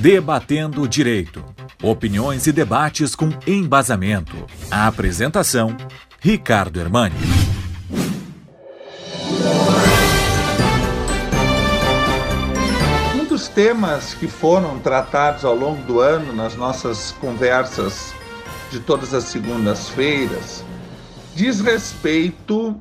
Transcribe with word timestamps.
Debatendo 0.00 0.80
o 0.80 0.88
Direito. 0.88 1.44
Opiniões 1.82 2.46
e 2.46 2.52
debates 2.52 3.14
com 3.14 3.28
embasamento. 3.46 4.34
A 4.70 4.86
apresentação: 4.86 5.76
Ricardo 6.18 6.80
Hermani. 6.80 7.14
Um 13.14 13.26
dos 13.26 13.46
temas 13.48 14.14
que 14.14 14.26
foram 14.26 14.78
tratados 14.78 15.44
ao 15.44 15.54
longo 15.54 15.82
do 15.82 16.00
ano 16.00 16.32
nas 16.32 16.56
nossas 16.56 17.12
conversas 17.12 18.14
de 18.70 18.80
todas 18.80 19.12
as 19.12 19.24
segundas-feiras 19.24 20.64
diz 21.34 21.60
respeito 21.60 22.74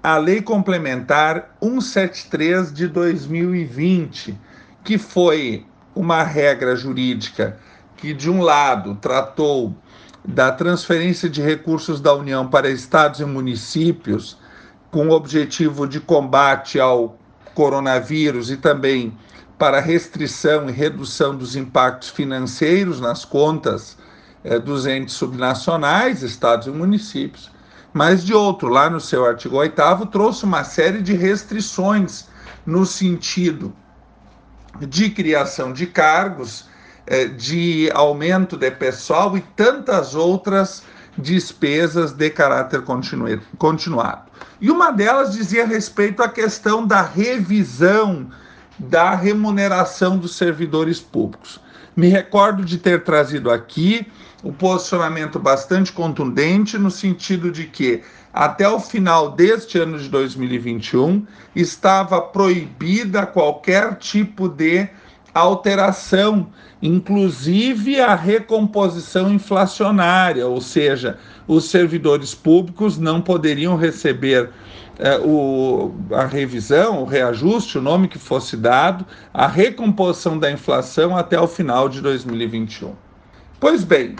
à 0.00 0.16
Lei 0.18 0.40
Complementar 0.40 1.56
173 1.60 2.72
de 2.72 2.86
2020, 2.86 4.38
que 4.84 4.96
foi 4.98 5.66
uma 5.94 6.22
regra 6.22 6.76
jurídica 6.76 7.58
que, 7.96 8.14
de 8.14 8.30
um 8.30 8.40
lado, 8.40 8.94
tratou 8.96 9.74
da 10.24 10.52
transferência 10.52 11.28
de 11.28 11.40
recursos 11.40 12.00
da 12.00 12.14
União 12.14 12.46
para 12.48 12.70
estados 12.70 13.20
e 13.20 13.24
municípios 13.24 14.38
com 14.90 15.08
o 15.08 15.12
objetivo 15.12 15.86
de 15.86 16.00
combate 16.00 16.78
ao 16.78 17.18
coronavírus 17.54 18.50
e 18.50 18.56
também 18.56 19.16
para 19.58 19.80
restrição 19.80 20.68
e 20.68 20.72
redução 20.72 21.36
dos 21.36 21.56
impactos 21.56 22.08
financeiros 22.08 23.00
nas 23.00 23.24
contas 23.24 23.96
eh, 24.42 24.58
dos 24.58 24.86
entes 24.86 25.14
subnacionais, 25.14 26.22
estados 26.22 26.66
e 26.66 26.70
municípios. 26.70 27.50
Mas 27.92 28.24
de 28.24 28.32
outro, 28.32 28.68
lá 28.68 28.88
no 28.88 29.00
seu 29.00 29.26
artigo 29.26 29.56
8 29.56 30.06
trouxe 30.06 30.44
uma 30.44 30.64
série 30.64 31.02
de 31.02 31.12
restrições 31.14 32.28
no 32.64 32.86
sentido 32.86 33.74
de 34.78 35.10
criação 35.10 35.72
de 35.72 35.86
cargos, 35.86 36.68
eh, 37.06 37.26
de 37.26 37.90
aumento 37.92 38.56
de 38.56 38.70
pessoal 38.70 39.36
e 39.36 39.40
tantas 39.40 40.14
outras 40.14 40.82
despesas 41.16 42.12
de 42.12 42.30
caráter 42.30 42.82
continuado. 43.58 44.22
E 44.60 44.70
uma 44.70 44.90
delas 44.90 45.32
dizia 45.32 45.66
respeito 45.66 46.22
à 46.22 46.28
questão 46.28 46.86
da 46.86 47.02
revisão 47.02 48.30
da 48.78 49.14
remuneração 49.14 50.16
dos 50.16 50.36
servidores 50.36 51.00
públicos. 51.00 51.60
Me 51.94 52.08
recordo 52.08 52.64
de 52.64 52.78
ter 52.78 53.04
trazido 53.04 53.50
aqui 53.50 54.06
o 54.42 54.52
posicionamento 54.52 55.38
bastante 55.38 55.92
contundente 55.92 56.78
no 56.78 56.90
sentido 56.90 57.50
de 57.50 57.64
que 57.66 58.02
até 58.32 58.68
o 58.68 58.78
final 58.80 59.30
deste 59.32 59.78
ano 59.78 59.98
de 59.98 60.08
2021 60.08 61.26
estava 61.54 62.20
proibida 62.20 63.26
qualquer 63.26 63.96
tipo 63.96 64.48
de 64.48 64.88
alteração, 65.34 66.48
inclusive 66.82 68.00
a 68.00 68.14
recomposição 68.14 69.32
inflacionária, 69.32 70.46
ou 70.46 70.60
seja, 70.60 71.18
os 71.46 71.70
servidores 71.70 72.34
públicos 72.34 72.98
não 72.98 73.20
poderiam 73.20 73.76
receber 73.76 74.50
é, 74.98 75.18
o, 75.18 75.94
a 76.12 76.24
revisão, 76.24 77.02
o 77.02 77.04
reajuste, 77.04 77.78
o 77.78 77.82
nome 77.82 78.08
que 78.08 78.18
fosse 78.18 78.56
dado, 78.56 79.06
a 79.32 79.46
recomposição 79.46 80.38
da 80.38 80.50
inflação 80.50 81.16
até 81.16 81.40
o 81.40 81.46
final 81.46 81.88
de 81.88 82.00
2021. 82.00 83.09
Pois 83.60 83.84
bem, 83.84 84.16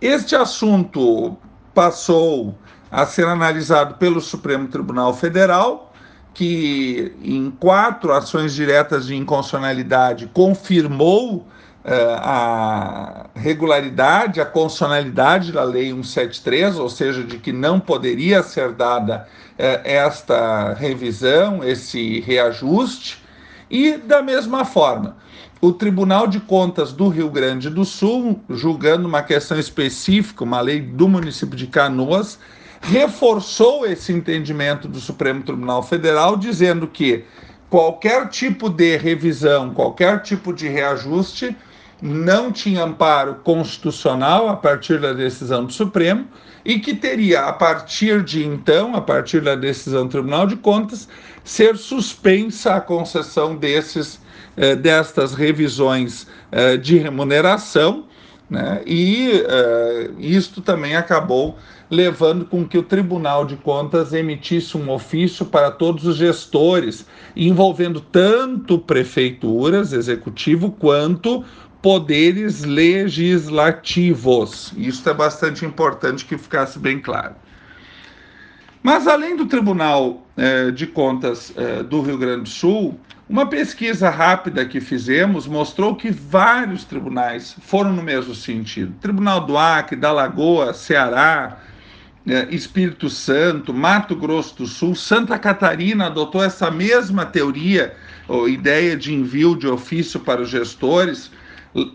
este 0.00 0.34
assunto 0.34 1.36
passou 1.74 2.54
a 2.90 3.04
ser 3.04 3.26
analisado 3.26 3.96
pelo 3.96 4.18
Supremo 4.18 4.66
Tribunal 4.66 5.12
Federal, 5.12 5.92
que 6.32 7.14
em 7.22 7.50
quatro 7.50 8.14
ações 8.14 8.54
diretas 8.54 9.06
de 9.08 9.14
inconstitucionalidade 9.14 10.26
confirmou 10.32 11.46
eh, 11.84 12.16
a 12.18 13.26
regularidade, 13.34 14.40
a 14.40 14.46
constitucionalidade 14.46 15.52
da 15.52 15.62
Lei 15.62 15.90
173, 15.90 16.78
ou 16.78 16.88
seja, 16.88 17.22
de 17.22 17.36
que 17.36 17.52
não 17.52 17.78
poderia 17.78 18.42
ser 18.42 18.72
dada 18.72 19.28
eh, 19.58 19.82
esta 19.84 20.72
revisão, 20.72 21.62
esse 21.62 22.20
reajuste, 22.20 23.19
e 23.70 23.96
da 23.96 24.22
mesma 24.22 24.64
forma 24.64 25.16
o 25.60 25.72
Tribunal 25.72 26.26
de 26.26 26.40
Contas 26.40 26.90
do 26.90 27.08
Rio 27.08 27.28
Grande 27.28 27.68
do 27.68 27.84
Sul, 27.84 28.40
julgando 28.48 29.06
uma 29.06 29.22
questão 29.22 29.58
específica, 29.58 30.42
uma 30.42 30.60
lei 30.60 30.80
do 30.80 31.06
município 31.06 31.54
de 31.54 31.66
Canoas, 31.66 32.38
reforçou 32.80 33.84
esse 33.84 34.10
entendimento 34.10 34.88
do 34.88 34.98
Supremo 34.98 35.42
Tribunal 35.42 35.82
Federal, 35.82 36.34
dizendo 36.36 36.86
que 36.86 37.24
qualquer 37.68 38.28
tipo 38.30 38.70
de 38.70 38.96
revisão, 38.96 39.74
qualquer 39.74 40.22
tipo 40.22 40.50
de 40.50 40.66
reajuste 40.66 41.54
não 42.02 42.50
tinha 42.50 42.84
amparo 42.84 43.36
constitucional 43.36 44.48
a 44.48 44.56
partir 44.56 45.00
da 45.00 45.12
decisão 45.12 45.64
do 45.64 45.72
Supremo 45.72 46.26
e 46.64 46.78
que 46.78 46.94
teria, 46.94 47.46
a 47.46 47.52
partir 47.52 48.22
de 48.22 48.44
então, 48.44 48.94
a 48.94 49.00
partir 49.00 49.40
da 49.40 49.54
decisão 49.54 50.04
do 50.04 50.10
Tribunal 50.10 50.46
de 50.46 50.56
Contas, 50.56 51.08
ser 51.44 51.76
suspensa 51.76 52.74
a 52.74 52.80
concessão 52.80 53.56
desses 53.56 54.20
eh, 54.56 54.74
destas 54.74 55.32
revisões 55.32 56.26
eh, 56.50 56.76
de 56.76 56.98
remuneração, 56.98 58.04
né? 58.48 58.82
e 58.84 59.42
eh, 59.46 60.10
isto 60.18 60.60
também 60.60 60.96
acabou 60.96 61.56
levando 61.88 62.44
com 62.44 62.66
que 62.66 62.76
o 62.76 62.82
Tribunal 62.82 63.44
de 63.44 63.56
Contas 63.56 64.12
emitisse 64.12 64.76
um 64.76 64.90
ofício 64.90 65.46
para 65.46 65.70
todos 65.70 66.04
os 66.04 66.16
gestores, 66.16 67.06
envolvendo 67.34 68.00
tanto 68.00 68.78
prefeituras, 68.78 69.92
executivo, 69.92 70.70
quanto 70.72 71.44
poderes 71.82 72.64
legislativos. 72.64 74.72
Isso 74.76 75.08
é 75.08 75.14
bastante 75.14 75.64
importante 75.64 76.24
que 76.24 76.36
ficasse 76.36 76.76
bem 76.78 77.00
claro. 77.00 77.34
Mas 78.82 79.06
além 79.06 79.36
do 79.36 79.46
Tribunal 79.46 80.26
eh, 80.36 80.70
de 80.70 80.86
Contas 80.86 81.52
eh, 81.56 81.82
do 81.82 82.00
Rio 82.00 82.16
Grande 82.16 82.44
do 82.44 82.48
Sul, 82.48 82.98
uma 83.28 83.46
pesquisa 83.46 84.08
rápida 84.10 84.64
que 84.64 84.80
fizemos 84.80 85.46
mostrou 85.46 85.94
que 85.94 86.10
vários 86.10 86.84
tribunais 86.84 87.54
foram 87.60 87.92
no 87.92 88.02
mesmo 88.02 88.34
sentido. 88.34 88.94
Tribunal 89.00 89.46
do 89.46 89.56
Acre, 89.56 89.96
da 89.96 90.10
Lagoa, 90.10 90.72
Ceará, 90.72 91.58
eh, 92.26 92.48
Espírito 92.50 93.10
Santo, 93.10 93.72
Mato 93.72 94.16
Grosso 94.16 94.56
do 94.56 94.66
Sul, 94.66 94.94
Santa 94.94 95.38
Catarina 95.38 96.06
adotou 96.06 96.42
essa 96.42 96.70
mesma 96.70 97.26
teoria 97.26 97.94
ou 98.26 98.48
ideia 98.48 98.96
de 98.96 99.14
envio 99.14 99.54
de 99.54 99.68
ofício 99.68 100.18
para 100.20 100.40
os 100.40 100.48
gestores. 100.48 101.30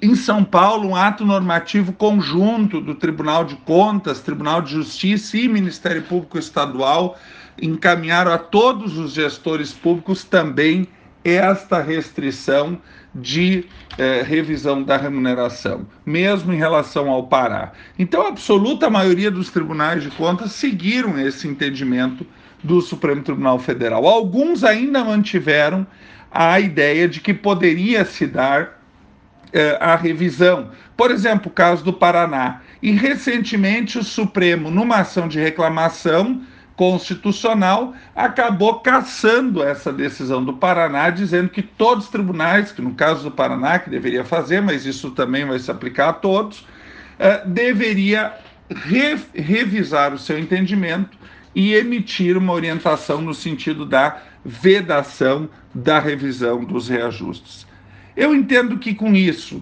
Em 0.02 0.16
São 0.16 0.42
Paulo, 0.42 0.88
um 0.88 0.96
ato 0.96 1.26
normativo 1.26 1.92
conjunto 1.92 2.80
do 2.80 2.96
Tribunal 2.96 3.44
de 3.44 3.56
Contas, 3.58 4.22
Tribunal 4.22 4.62
de 4.62 4.72
Justiça 4.72 5.38
e 5.38 5.50
Ministério 5.50 6.02
Público 6.04 6.40
Estadual 6.40 7.18
encaminharam 7.62 8.32
a 8.32 8.38
todos 8.38 8.98
os 8.98 9.12
gestores 9.14 9.74
públicos 9.74 10.24
também 10.24 10.88
esta 11.26 11.82
restrição 11.82 12.80
de 13.14 13.66
eh, 13.98 14.24
revisão 14.26 14.82
da 14.82 14.96
remuneração, 14.96 15.86
mesmo 16.06 16.54
em 16.54 16.58
relação 16.58 17.10
ao 17.10 17.28
Pará. 17.28 17.74
Então, 18.00 18.22
a 18.22 18.30
absoluta 18.30 18.90
maioria 18.90 19.32
dos 19.32 19.50
tribunais 19.50 20.04
de 20.04 20.12
contas 20.12 20.54
seguiram 20.54 21.20
esse 21.20 21.48
entendimento 21.48 22.26
do 22.64 22.80
Supremo 22.80 23.24
Tribunal 23.24 23.60
Federal. 23.60 24.06
Alguns 24.06 24.64
ainda 24.64 25.04
mantiveram 25.04 25.86
a 26.32 26.60
ideia 26.60 27.08
de 27.08 27.20
que 27.20 27.34
poderia 27.34 28.06
se 28.06 28.28
dar 28.28 28.75
eh, 29.54 29.78
a 29.80 29.96
revisão. 29.96 30.72
Por 30.96 31.12
exemplo, 31.12 31.52
o 31.52 31.54
caso 31.54 31.84
do 31.84 31.94
Paraná. 31.94 32.62
E 32.82 32.92
recentemente 32.92 33.98
o 33.98 34.04
Supremo, 34.04 34.70
numa 34.70 34.98
ação 34.98 35.28
de 35.28 35.40
reclamação, 35.40 36.42
Constitucional 36.76 37.94
acabou 38.14 38.80
cassando 38.80 39.64
essa 39.64 39.94
decisão 39.94 40.44
do 40.44 40.54
Paraná, 40.54 41.10
dizendo 41.10 41.50
que 41.50 41.62
todos 41.62 42.06
os 42.06 42.12
tribunais, 42.12 42.72
que 42.72 42.82
no 42.82 42.94
caso 42.94 43.24
do 43.24 43.32
Paraná, 43.32 43.80
que 43.80 43.90
deveria 43.90 44.26
fazer, 44.26 44.62
mas 44.62 44.86
isso 44.86 45.12
também 45.12 45.46
vai 45.46 45.58
se 45.58 45.72
aplicar 45.72 46.10
a 46.10 46.14
todos, 46.14 46.68
eh, 47.18 47.42
deveria 47.46 48.34
re 48.70 49.18
revisar 49.34 50.14
o 50.14 50.20
seu 50.20 50.38
entendimento 50.38 51.18
e 51.54 51.74
emitir 51.74 52.38
uma 52.38 52.52
orientação 52.52 53.22
no 53.22 53.34
sentido 53.34 53.86
da 53.86 54.18
vedação 54.44 55.50
da 55.74 56.00
revisão 56.00 56.64
dos 56.64 56.90
reajustes. 56.90 57.66
Eu 58.16 58.34
entendo 58.34 58.78
que 58.78 58.96
com 58.96 59.14
isso 59.14 59.62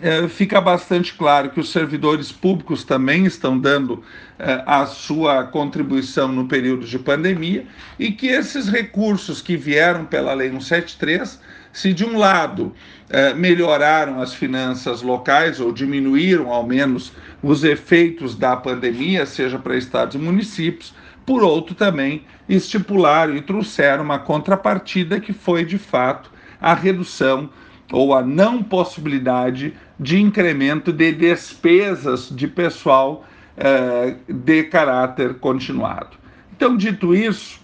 é, 0.00 0.26
fica 0.26 0.58
bastante 0.58 1.12
claro 1.12 1.50
que 1.50 1.60
os 1.60 1.70
servidores 1.70 2.32
públicos 2.32 2.82
também 2.82 3.26
estão 3.26 3.58
dando 3.58 4.02
é, 4.38 4.62
a 4.64 4.86
sua 4.86 5.44
contribuição 5.44 6.28
no 6.28 6.46
período 6.46 6.86
de 6.86 6.98
pandemia 6.98 7.66
e 7.98 8.10
que 8.10 8.28
esses 8.28 8.68
recursos 8.68 9.42
que 9.42 9.54
vieram 9.54 10.06
pela 10.06 10.32
Lei 10.32 10.48
173, 10.48 11.38
se 11.72 11.92
de 11.92 12.06
um 12.06 12.16
lado 12.16 12.72
é, 13.10 13.34
melhoraram 13.34 14.22
as 14.22 14.32
finanças 14.32 15.02
locais 15.02 15.60
ou 15.60 15.72
diminuíram 15.72 16.50
ao 16.50 16.66
menos 16.66 17.12
os 17.42 17.62
efeitos 17.62 18.34
da 18.34 18.56
pandemia, 18.56 19.26
seja 19.26 19.58
para 19.58 19.76
estados 19.76 20.14
e 20.14 20.18
municípios, 20.18 20.94
por 21.26 21.42
outro 21.42 21.74
também 21.74 22.24
estipularam 22.48 23.36
e 23.36 23.42
trouxeram 23.42 24.02
uma 24.02 24.18
contrapartida 24.18 25.20
que 25.20 25.34
foi 25.34 25.66
de 25.66 25.76
fato 25.76 26.31
a 26.62 26.72
redução 26.72 27.50
ou 27.92 28.14
a 28.14 28.22
não 28.22 28.62
possibilidade 28.62 29.74
de 29.98 30.20
incremento 30.20 30.92
de 30.92 31.12
despesas 31.12 32.30
de 32.30 32.46
pessoal 32.46 33.26
eh, 33.56 34.14
de 34.26 34.62
caráter 34.64 35.34
continuado. 35.34 36.16
Então, 36.56 36.76
dito 36.76 37.14
isso, 37.14 37.60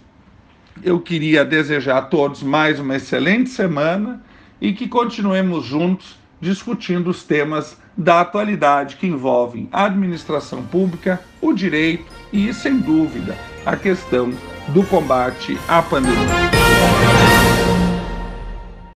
eu 0.83 1.01
queria 1.01 1.45
desejar 1.45 1.99
a 1.99 2.03
todos 2.03 2.43
mais 2.43 2.79
uma 2.79 2.97
excelente 2.97 3.49
semana 3.49 4.23
e 4.61 4.73
que 4.73 4.89
continuemos 4.89 5.65
juntos 5.65 6.19
discutindo 6.41 7.09
os 7.11 7.23
temas 7.23 7.81
da 7.97 8.21
atualidade 8.21 8.97
que 8.97 9.07
envolvem 9.07 9.69
a 9.73 9.87
administração 9.87 10.63
pública, 10.63 11.21
o 11.41 11.53
direito 11.53 12.05
e, 12.33 12.53
sem 12.53 12.79
dúvida, 12.79 13.37
a 13.67 13.77
questão 13.77 14.31
do 14.69 14.85
combate 14.85 15.59
à 15.67 15.83
pandemia. 15.83 17.28